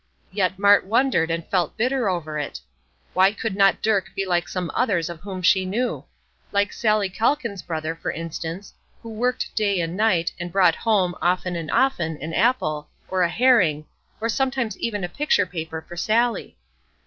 [0.31, 2.59] Yet Mart wondered and felt bitter over it.
[3.13, 6.05] Why could not Dirk be like some others of whom she knew?
[6.51, 11.55] Like Sallie Calkin's brother, for instance, who worked day and night, and brought home, often
[11.55, 13.85] and often, an apple, or a herring,
[14.19, 16.57] or sometimes even a picture paper for Sallie!